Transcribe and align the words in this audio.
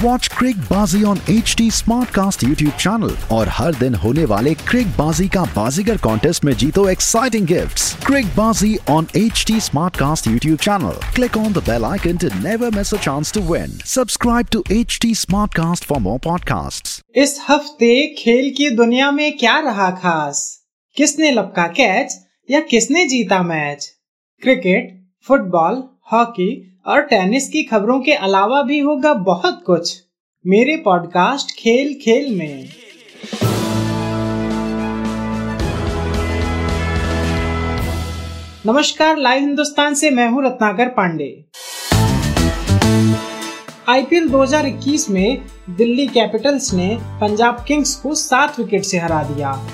Watch 0.00 0.28
Crickbaazi 0.56 1.02
on 1.02 1.18
H 1.30 1.54
T 1.58 1.70
Smartcast 2.10 2.44
YouTube 2.44 2.72
channel 2.72 3.16
और 3.30 3.48
हर 3.48 3.74
दिन 3.74 3.94
होने 3.94 4.24
वाले 4.24 4.54
क्रिक 4.54 4.86
बाजी 4.86 5.28
का 5.28 5.42
बाजीगर 5.42 5.96
कॉन्टेस्ट 5.96 6.44
में 6.44 6.52
जीतो 6.52 6.88
exciting 6.88 7.46
gift 7.46 8.06
Crickbaazi 8.26 8.78
on 8.90 9.06
H 9.16 9.44
T 9.46 9.60
Smartcast 9.96 10.26
YouTube 10.26 10.58
channel 10.58 11.14
click 11.14 11.36
on 11.36 11.52
the 11.52 11.58
bell 11.58 11.84
icon 11.84 12.16
to 12.16 12.28
never 12.28 12.70
miss 12.70 12.94
a 12.94 12.96
chance 12.96 13.32
to 13.32 13.40
win 13.40 13.66
subscribe 13.66 14.46
to 14.52 14.64
H 14.70 14.98
T 15.02 15.14
Smartcast 15.54 15.84
for 15.84 15.98
more 15.98 16.18
podcast 16.18 17.02
इस 17.16 17.40
हफ़्ते 17.48 18.06
खेल 18.18 18.54
की 18.56 18.70
दुनिया 18.70 19.10
में 19.10 19.36
क्या 19.36 19.60
रहा 19.60 19.90
खास? 19.90 20.60
किसने 20.96 21.30
लपका 21.30 21.66
कैच 21.66 22.18
या 22.50 22.60
किसने 22.60 23.06
जीता 23.06 23.42
मैच 23.42 23.92
क्रिकेट 24.42 25.10
फुटबॉल 25.26 25.84
हॉकी 26.12 26.71
और 26.86 27.00
टेनिस 27.00 27.48
की 27.48 27.62
खबरों 27.62 28.00
के 28.00 28.12
अलावा 28.12 28.62
भी 28.62 28.78
होगा 28.78 29.14
बहुत 29.14 29.62
कुछ। 29.66 30.02
मेरे 30.46 30.76
पॉडकास्ट 30.76 31.50
खेल 31.58 31.94
खेल 31.94 32.38
में। 32.38 32.68
नमस्कार, 38.66 39.16
लाइव 39.16 39.40
हिंदुस्तान 39.40 39.94
से 39.94 40.10
मैं 40.10 40.28
हूँ 40.28 40.44
रत्नाकर 40.44 40.88
पांडे। 40.88 41.44
आईपीएल 43.88 44.28
2021 44.28 45.10
में 45.10 45.42
दिल्ली 45.70 46.06
कैपिटल्स 46.06 46.74
ने 46.74 46.98
पंजाब 47.00 47.64
किंग्स 47.68 47.94
को 47.96 48.14
सात 48.14 48.58
विकेट 48.58 48.82
से 48.82 48.98
हरा 48.98 49.22
दिया। 49.22 49.68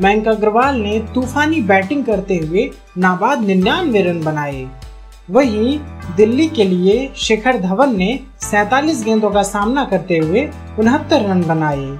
मयंक 0.00 0.28
अग्रवाल 0.28 0.80
ने 0.80 0.98
तूफानी 1.14 1.60
बैटिंग 1.60 2.04
करते 2.04 2.36
हुए 2.36 2.70
नाबाद 2.98 3.40
निन्यानवे 3.40 4.02
रन 4.02 4.24
बनाए। 4.24 4.85
वहीं 5.30 5.78
दिल्ली 6.16 6.48
के 6.48 6.64
लिए 6.64 7.12
शिखर 7.16 7.56
धवन 7.58 7.96
ने 7.96 8.20
47 8.40 9.04
गेंदों 9.04 9.30
का 9.30 9.42
सामना 9.42 9.84
करते 9.84 10.18
हुए 10.18 10.50
उनहत्तर 10.78 11.22
रन 11.22 11.42
बनाए। 11.42 11.98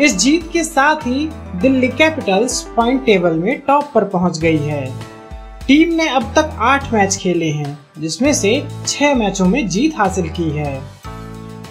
इस 0.00 0.16
जीत 0.16 0.50
के 0.52 0.64
साथ 0.64 0.96
ही 0.96 1.28
दिल्ली 1.56 1.88
कैपिटल्स 1.88 2.62
पॉइंट 2.76 3.04
टेबल 3.04 3.32
में 3.32 3.60
टॉप 3.60 3.90
पर 3.94 4.04
पहुँच 4.04 4.38
गई 4.38 4.56
है। 4.56 4.92
टीम 5.66 5.94
ने 5.94 6.08
अब 6.08 6.22
तक 6.22 6.56
आठ 6.58 6.92
मैच 6.92 7.16
खेले 7.16 7.50
हैं, 7.50 7.78
जिसमें 7.98 8.32
से 8.32 8.66
छह 8.86 9.14
मैचों 9.14 9.46
में 9.46 9.68
जीत 9.68 9.92
हासिल 9.96 10.28
की 10.28 10.50
है। 10.50 10.82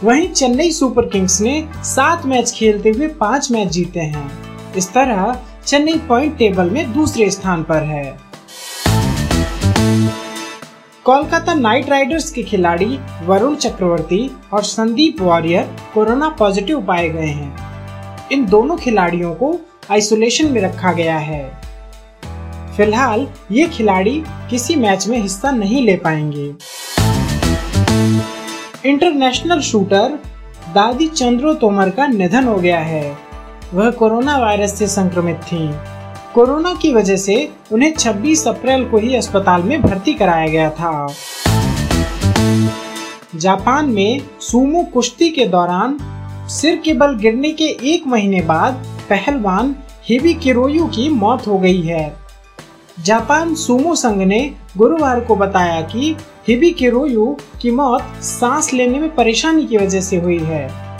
वहीं 0.04 0.28
चेन्नई 0.28 0.72
सुपर 0.72 1.06
किंग्स 1.06 1.42
ने 1.42 1.70
सात 1.76 2.26
मैच 2.26 2.52
खेलते 2.52 2.90
हुए 2.90 3.08
पाँच 3.08 3.52
मैच 3.52 3.68
जीते 3.68 4.00
हैं। 4.00 4.32
इस 4.74 4.94
तरह 4.94 5.40
चेन्नई 5.66 5.98
पॉइंट 5.98 6.38
टेबल 6.38 6.70
में 6.70 6.94
दूसरे 6.94 7.30
स्थान 7.30 7.64
पर 7.64 7.84
है। 7.84 8.32
कोलकाता 11.06 11.54
नाइट 11.54 11.90
राइडर्स 11.90 12.32
के 12.32 12.44
खिलाड़ी 12.44 13.00
वरुण 13.26 13.56
चक्रवर्ती 13.56 14.32
और 14.54 14.64
संदीप 14.64 15.22
वॉरियर 15.22 15.76
कोरोना 15.94 16.30
पॉजिटिव 16.30 16.82
पाए 16.82 17.10
गए 17.10 17.26
हैं। 17.26 18.30
इन 18.32 18.46
दोनों 18.46 18.78
खिलाड़ियों 18.78 19.34
को 19.36 19.60
आइसोलेशन 19.92 20.52
में 20.52 20.62
रखा 20.62 20.92
गया 20.92 21.18
है। 21.18 21.62
फ़िलहाल, 22.78 23.28
ये 23.52 23.68
खिलाड़ी 23.68 24.24
किसी 24.50 24.76
मैच 24.76 25.08
में 25.08 25.18
हिस्सा 25.18 25.52
नहीं 25.52 25.86
ले 25.86 25.96
पाएँगे। 25.96 26.46
इंटरनेशनल 28.90 29.62
शूटर 29.62 30.20
दादी 30.76 31.08
चंद्रो 31.08 31.54
तोमर 31.54 31.90
का 31.90 32.08
निधन 32.08 32.44
हो 32.44 32.56
गया 32.56 32.80
है। 32.80 33.18
वह 33.74 33.92
कोरोना 33.92 34.38
वायरस 34.38 34.80
से 34.80 34.88
संक्रमित 34.88 35.38
थीं। 35.38 36.01
कोरोना 36.36 36.74
की 36.74 36.94
वजह 36.94 37.16
से 37.16 37.52
उन्हें 37.72 37.94
26 37.94 38.48
अप्रैल 38.48 38.86
को 38.86 38.98
ही 38.98 39.16
अस्पताल 39.16 39.64
में 39.64 39.82
भर्ती 39.82 40.14
कराया 40.14 40.48
गया 40.48 40.70
था। 40.70 41.14
जापान 43.36 43.90
में 43.90 44.22
सूमो 44.42 44.84
कुश्ती 44.84 45.30
के 45.30 45.46
दौरान 45.46 45.98
सिर 46.50 46.76
के 46.76 46.94
बल 46.94 47.16
गिरने 47.16 47.52
के 47.52 47.64
एक 47.64 48.08
महीने 48.08 48.42
बाद 48.42 48.74
पहलवान 49.10 49.76
हिबी 50.10 50.34
किरोयू 50.34 50.86
की 50.86 51.10
मौत 51.10 51.48
हो 51.48 51.60
गई 51.60 51.82
है। 51.82 52.18
जापान 53.00 53.56
सूमो 53.56 53.96
संघ 53.96 54.22
ने 54.22 54.56
गुरुवार 54.78 55.20
को 55.20 55.36
बताया 55.36 55.82
कि 55.82 56.16
हिबी 56.48 56.72
किरोयू 56.72 57.38
की 57.62 57.72
मौत 57.72 58.24
सांस 58.24 58.74
लेने 58.74 59.00
में 59.00 59.16
परेशानी 59.16 59.66
की 59.66 59.78
वजह 59.78 60.02
से 60.02 60.18
हुई 60.18 60.40
है। 60.40 60.91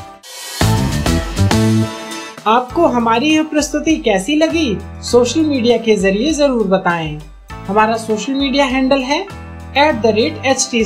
आपको 2.48 2.86
हमारी 2.88 3.28
यह 3.30 3.44
प्रस्तुति 3.44 3.96
कैसी 3.98 4.36
लगी, 4.36 4.78
सोशल 5.04 5.42
मीडिया 5.42 5.78
के 5.78 5.96
ज़रिए 5.96 6.32
ज़रूर 6.34 6.68
बताएँ। 6.68 7.20
हमारा 7.68 7.98
सोशल 7.98 8.34
मीडिया 8.34 8.66
हैंडल 8.66 9.02
है 9.02 9.20
at 9.78 10.02
the 10.02 10.14
rate 10.16 10.46
H 10.46 10.68
T 10.72 10.84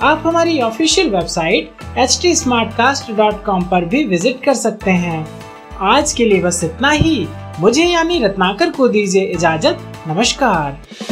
आप 0.00 0.22
हमारी 0.26 0.60
ऑफिशियल 0.60 1.10
वेबसाइट 1.10 1.98
एच 1.98 2.18
टी 2.22 2.34
पर 3.70 3.84
भी 3.84 4.04
विज़िट 4.04 4.44
कर 4.44 4.54
सकते 4.54 4.90
हैं। 4.90 5.26
आज 5.80 6.12
के 6.12 6.24
लिए 6.24 6.42
बस 6.42 6.62
इतना 6.64 6.90
ही। 6.90 7.26
मुझे 7.60 7.84
यानी 7.84 8.22
रत्नाकर 8.24 8.70
को 8.70 8.88
दीजिए 8.88 9.24
इजाज़त। 9.24 10.04
नमस्कार। 10.08 11.11